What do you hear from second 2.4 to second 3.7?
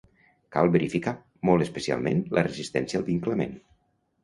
resistència al vinclament.